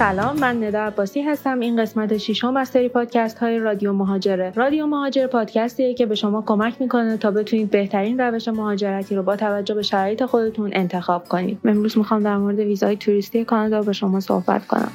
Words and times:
سلام 0.00 0.38
من 0.38 0.64
ندا 0.64 0.80
عباسی 0.80 1.22
هستم. 1.22 1.60
این 1.60 1.82
قسمت 1.82 2.16
ششم 2.18 2.56
از 2.56 2.68
سری 2.68 2.88
پادکست 2.88 3.38
های 3.38 3.58
رادیو 3.58 3.92
مهاجره. 3.92 4.52
رادیو 4.54 4.86
مهاجر 4.86 5.26
پادکستیه 5.26 5.94
که 5.94 6.06
به 6.06 6.14
شما 6.14 6.42
کمک 6.46 6.74
می‌کنه 6.80 7.16
تا 7.16 7.30
بتونید 7.30 7.70
بهترین 7.70 8.20
روش 8.20 8.48
مهاجرتی 8.48 9.14
رو 9.14 9.22
با 9.22 9.36
توجه 9.36 9.74
به 9.74 9.82
شرایط 9.82 10.24
خودتون 10.24 10.70
انتخاب 10.72 11.28
کنید. 11.28 11.58
امروز 11.64 11.98
می‌خوام 11.98 12.22
در 12.22 12.36
مورد 12.36 12.58
ویزای 12.58 12.96
توریستی 12.96 13.44
کانادا 13.44 13.82
با 13.82 13.92
شما 13.92 14.20
صحبت 14.20 14.66
کنم. 14.66 14.92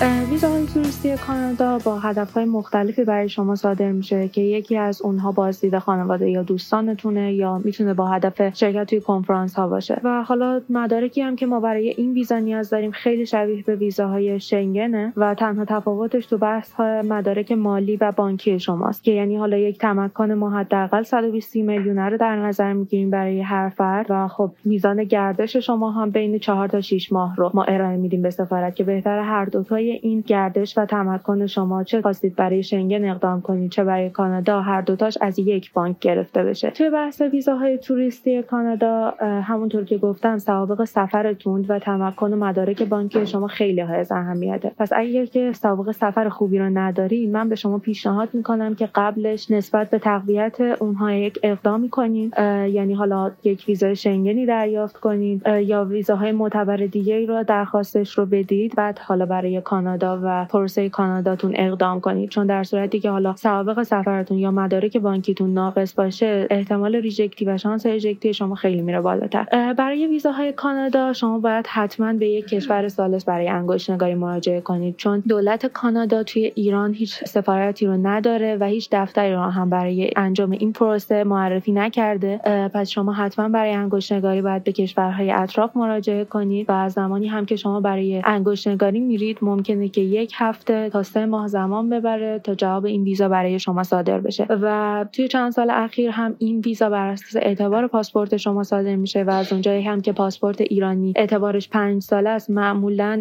ویزاهای 0.00 0.66
توریستی 0.66 1.16
کانادا 1.16 1.78
با 1.84 1.98
هدفهای 1.98 2.44
مختلفی 2.44 3.04
برای 3.04 3.28
شما 3.28 3.54
صادر 3.54 3.92
میشه 3.92 4.28
که 4.28 4.40
یکی 4.40 4.76
از 4.76 5.02
اونها 5.02 5.32
بازدید 5.32 5.78
خانواده 5.78 6.30
یا 6.30 6.42
دوستانتونه 6.42 7.34
یا 7.34 7.60
می‌تونه 7.64 7.94
با 7.94 8.06
هدف 8.06 8.54
شرکت 8.54 8.84
توی 8.84 9.00
کنفرانس 9.00 9.54
ها 9.54 9.68
باشه. 9.68 10.00
و 10.04 10.22
حالا 10.22 10.60
مدارکی 10.70 11.20
هم 11.20 11.36
که 11.36 11.46
ما 11.46 11.60
برای 11.60 11.88
این 11.88 12.12
ویزا 12.12 12.38
نیاز 12.38 12.70
داریم 12.70 12.90
خیلی 12.90 13.26
شبیه 13.26 13.62
به 13.62 13.76
ویزاهای 13.76 14.40
شنگنه 14.40 15.12
و 15.16 15.34
تنها 15.34 15.64
تفاوتش 15.64 16.26
تو 16.26 16.38
بحث 16.38 16.72
های 16.72 17.02
مدارک 17.02 17.52
مالی 17.52 17.96
و 17.96 18.12
بانکی 18.12 18.58
شماست 18.58 19.04
که 19.04 19.12
یعنی 19.12 19.36
حالا 19.36 19.56
یک 19.56 19.78
تمکن 19.78 20.32
ما 20.32 20.50
حداقل 20.50 21.02
120 21.02 21.56
میلیون 21.56 21.98
رو 21.98 22.16
در 22.16 22.36
نظر 22.36 22.72
می‌گیریم 22.72 23.10
برای 23.10 23.40
هر 23.40 23.68
فرد 23.68 24.06
و 24.08 24.28
خب 24.28 24.50
میزان 24.64 25.04
گردش 25.04 25.56
شما 25.56 25.90
هم 25.90 26.10
بین 26.10 26.38
4 26.38 26.68
تا 26.68 26.80
6 26.80 27.12
ماه 27.12 27.36
رو 27.36 27.50
ما 27.54 27.64
ارائه 27.64 27.96
میدیم 27.96 28.22
به 28.22 28.30
سفارت 28.30 28.76
که 28.76 28.84
بهتر 28.84 29.20
هر 29.20 29.44
دوتای 29.44 29.89
این 29.92 30.20
گردش 30.20 30.78
و 30.78 30.84
تمکن 30.86 31.46
شما 31.46 31.84
چه 31.84 32.02
خواستید 32.02 32.36
برای 32.36 32.62
شنگن 32.62 33.10
اقدام 33.10 33.40
کنید؟ 33.40 33.70
چه 33.70 33.84
برای 33.84 34.10
کانادا؟ 34.10 34.60
هر 34.60 34.80
دوتاش 34.80 35.18
از 35.20 35.38
یک 35.38 35.72
بانک 35.72 35.98
گرفته 35.98 36.44
بشه. 36.44 36.70
توی 36.70 36.90
بحث 36.90 37.20
ویزاهای 37.20 37.78
توریستی 37.78 38.42
کانادا 38.42 39.14
همونطور 39.20 39.84
که 39.84 39.98
گفتم 39.98 40.38
سوابق 40.38 40.84
سفرتون 40.84 41.64
و 41.68 41.78
تمکن 41.78 42.34
مدارک 42.34 42.82
بانکی 42.82 43.26
شما 43.26 43.46
خیلی 43.46 43.80
های 43.80 43.98
از 43.98 44.12
اهمیته. 44.12 44.72
پس 44.78 44.92
اگر 44.92 45.24
که 45.24 45.52
سوابق 45.52 45.90
سفر 45.90 46.28
خوبی 46.28 46.58
رو 46.58 46.70
ندارید 46.70 47.30
من 47.30 47.48
به 47.48 47.54
شما 47.54 47.78
پیشنهاد 47.78 48.28
می‌کنم 48.32 48.74
که 48.74 48.88
قبلش 48.94 49.50
نسبت 49.50 49.90
به 49.90 49.98
تقویت 49.98 50.60
اونها 50.60 51.12
یک 51.12 51.38
اقدامی 51.42 51.88
کنید 51.88 52.34
یعنی 52.72 52.94
حالا 52.94 53.30
یک 53.44 53.64
ویزای 53.68 53.96
شنگنی 53.96 54.46
دریافت 54.46 54.96
کنید 54.96 55.42
یا 55.46 55.84
ویزاهای 55.84 56.32
معتبر 56.32 56.76
دیگه 56.76 57.26
رو 57.26 57.44
درخواستش 57.44 58.18
رو 58.18 58.26
بدید. 58.26 58.74
بعد 58.76 58.98
حالا 58.98 59.26
برای 59.26 59.60
کانادا 59.60 59.79
و 60.22 60.44
پروسه 60.44 60.88
کاناداتون 60.88 61.52
اقدام 61.54 62.00
کنید. 62.00 62.30
چون 62.30 62.46
در 62.46 62.64
صورتی 62.64 63.00
که 63.00 63.10
حالا 63.10 63.36
سوابق 63.36 63.82
سفرتون 63.82 64.38
یا 64.38 64.50
مدارک 64.50 64.96
بانکیتون 64.96 65.54
ناقص 65.54 65.94
باشه 65.94 66.46
احتمال 66.50 66.96
reject 66.96 67.37
ی 67.37 67.44
و 67.44 67.58
شانس 67.58 67.86
reject 67.86 68.27
ی 68.27 68.34
شما 68.34 68.54
خیلی 68.54 68.82
میره 68.82 69.00
بالاتر. 69.00 69.74
برای 69.78 70.06
ویزاهای 70.06 70.52
کانادا 70.52 71.12
شما 71.12 71.38
باید 71.38 71.66
حتما 71.66 72.12
به 72.12 72.28
یک 72.28 72.48
کشور 72.48 72.88
ثالث 72.88 73.24
برای 73.24 73.48
انگشت 73.48 73.90
نگاری 73.90 74.14
مراجعه 74.14 74.60
کنید. 74.60 74.96
چون 74.96 75.22
دولت 75.28 75.66
کانادا 75.66 76.22
توی 76.22 76.52
ایران 76.54 76.94
هیچ 76.94 77.24
سفارتی 77.24 77.86
رو 77.86 77.96
نداره 78.06 78.56
و 78.60 78.64
هیچ 78.64 78.88
دفتری 78.92 79.32
رو 79.32 79.40
هم 79.40 79.70
برای 79.70 80.10
انجام 80.16 80.50
این 80.50 80.72
پروسه 80.72 81.24
معرفی 81.24 81.72
نکرده. 81.72 82.40
پس 82.74 82.88
شما 82.88 83.12
حتما 83.12 83.48
برای 83.48 83.72
انگشت 83.72 84.12
نگاری 84.12 84.42
باید 84.42 84.64
به 84.64 84.72
کشورهای 84.72 85.30
اطراف 85.30 85.76
مراجعه 85.76 86.24
کنید 86.24 86.66
و 86.68 86.88
زمانی 86.88 87.26
هم 87.26 87.46
که 87.46 87.56
شما 87.56 87.80
برای 87.80 88.22
انگشت 88.24 88.68
نگاری 88.68 89.00
میرید 89.00 89.38
ممکنه 89.70 89.88
که 89.88 90.00
یک 90.00 90.32
هفته 90.36 90.90
تا 90.90 91.02
سه 91.02 91.26
ماه 91.26 91.48
زمان 91.48 91.90
ببره 91.90 92.38
تا 92.38 92.54
جواب 92.54 92.84
این 92.86 93.02
ویزا 93.02 93.28
برای 93.28 93.58
شما 93.58 93.82
صادر 93.82 94.20
بشه. 94.20 94.46
و 94.50 95.06
توی 95.12 95.28
چند 95.28 95.52
سال 95.52 95.70
اخیر 95.70 96.10
هم 96.10 96.34
این 96.38 96.60
ویزا 96.60 96.90
بر 96.90 97.06
اساس 97.06 97.42
اعتبار 97.42 97.86
پاسپورت 97.86 98.36
شما 98.36 98.62
صادر 98.62 98.96
میشه 98.96 99.22
و 99.22 99.30
از 99.30 99.52
اونجایی 99.52 99.82
هم 99.82 100.00
که 100.00 100.12
پاسپورت 100.12 100.60
ایرانی 100.60 101.12
اعتبارش 101.16 101.68
پنج 101.68 102.02
ساله 102.02 102.30
است 102.30 102.50
معمولا 102.50 103.20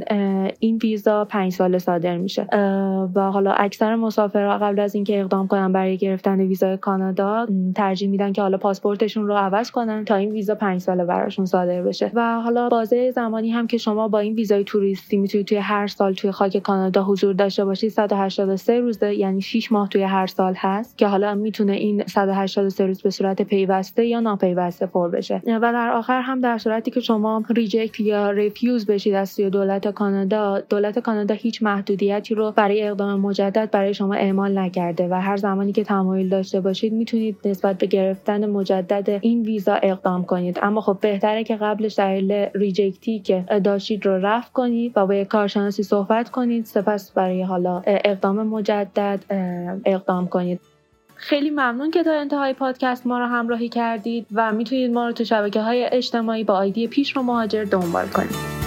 این 0.60 0.80
ویزا 0.84 1.26
پنج 1.26 1.52
ساله 1.52 1.78
صادر 1.78 2.18
میشه. 2.18 2.48
و 3.16 3.32
حالا 3.32 3.52
اکثر 3.52 3.96
مسافرها 3.96 4.58
قبل 4.58 4.80
از 4.80 4.96
اینکه 4.96 5.20
اقدام 5.20 5.48
کنن 5.48 5.72
برای 5.72 5.98
گرفتن 5.98 6.40
ویزای 6.40 6.78
کانادا 6.78 7.48
ترجیح 7.76 8.10
میدن 8.10 8.34
که 8.34 8.42
حالا 8.42 8.58
پاسپورتشون 8.58 9.28
رو 9.28 9.34
عوض 9.34 9.72
کنن 9.72 10.06
تا 10.06 10.16
این 10.16 10.32
ویزا 10.32 10.56
پنج 10.56 10.82
ساله 10.82 11.06
براشون 11.06 11.46
صادر 11.46 11.82
بشه. 11.82 12.12
و 12.14 12.42
حالا 12.42 12.70
بازه 12.70 13.12
زمانی 13.12 13.50
هم 13.50 13.68
که 13.68 13.78
شما 13.78 14.08
با 14.08 14.20
این 14.20 14.34
ویزای 14.34 14.64
توریستی 14.64 15.18
می‌تونید 15.18 15.48
توی 15.48 15.58
هر 15.58 15.88
سال 15.88 16.14
توی 16.14 16.32
خاک 16.40 16.58
کانادا 16.58 17.04
حضور 17.04 17.34
داشته 17.34 17.66
باشید 17.66 17.90
183 17.90 18.80
روزه 18.80 19.16
یعنی 19.16 19.42
6 19.42 19.72
ماه 19.72 19.90
توی 19.90 20.04
هر 20.04 20.28
سال 20.28 20.54
هست 20.58 20.98
که 20.98 21.08
حالا 21.08 21.36
می‌تونه 21.36 21.74
این 21.74 22.04
183 22.08 22.86
روز 22.86 23.02
به 23.02 23.10
صورت 23.10 23.42
پیوسته 23.42 24.06
یا 24.06 24.20
ناپیوسته 24.20 24.86
پر 24.86 25.10
بشه. 25.10 25.42
و 25.48 25.74
در 25.74 25.90
آخر 25.90 26.22
هم 26.22 26.42
در 26.42 26.58
صورتی 26.58 26.92
که 26.92 27.00
شما 27.00 27.44
reject 27.50 28.00
یا 28.00 28.32
refuse 28.32 28.86
بشید 28.86 29.14
از 29.14 29.30
سوی 29.30 29.50
دولت 29.50 29.88
کانادا 29.88 30.60
دولت 30.60 31.00
کانادا 31.00 31.36
هیچ 31.36 31.64
محدودیتی 31.64 32.36
رو 32.36 32.52
برای 32.52 32.84
اقدام 32.84 33.20
مجدد 33.20 33.72
برای 33.72 33.94
شما 33.94 34.14
اعمال 34.14 34.58
نکرده 34.58 35.08
و 35.12 35.22
هر 35.22 35.38
زمانی 35.38 35.72
که 35.72 35.84
تمایل 35.84 36.30
داشته 36.30 36.62
باشید 36.62 36.94
می‌تونید 36.94 37.38
نسبت 37.46 37.78
به 37.78 37.86
گرفتن 37.88 38.50
مجدد 38.50 39.20
این 39.22 39.42
ویزا 39.42 39.74
اقدام 39.74 40.26
کنید. 40.26 40.60
اما 40.62 40.82
خب 40.82 40.98
بهتره 41.02 41.44
که 41.44 41.56
قبلش 41.56 42.00
دلیل 42.00 42.32
reject 42.56 43.11
ی 43.11 43.20
که 43.20 43.46
داشتید 43.64 44.06
رو 44.06 44.12
رفع 44.12 44.52
کنید 44.52 44.94
و 44.96 45.06
با 45.06 45.16
یک 45.16 45.28
کارشناسی 45.28 45.84
کنید. 46.32 46.66
سپس 46.66 47.12
برای 47.12 47.44
حالا 47.44 47.82
اقدام 47.86 48.48
مجدد 48.48 49.20
اقدام 49.86 50.28
کنید. 50.28 50.60
خیلی 51.16 51.50
ممنون 51.50 51.92
که 51.92 52.04
تا 52.04 52.14
انتهای 52.14 52.54
پادکست 52.54 53.08
ما 53.08 53.20
رو 53.20 53.26
همراهی 53.26 53.70
کردید 53.70 54.28
و 54.34 54.52
می‌تونید 54.52 54.92
ما 54.92 55.08
رو 55.08 55.14
تو 55.14 55.24
شبکه 55.24 55.62
های 55.62 55.90
اجتماعی 55.92 56.44
با 56.44 56.54
آیدی 56.54 56.88
پیش 56.88 57.16
رو 57.16 57.24
مهاجر 57.24 57.64
دنبال 57.64 58.08
کنید. 58.08 58.59